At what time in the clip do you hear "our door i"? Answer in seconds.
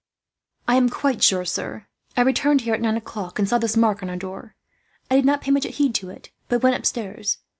4.09-5.15